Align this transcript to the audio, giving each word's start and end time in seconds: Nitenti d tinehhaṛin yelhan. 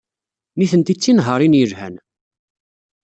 Nitenti 0.57 0.95
d 0.95 0.99
tinehhaṛin 0.99 1.57
yelhan. 1.59 1.95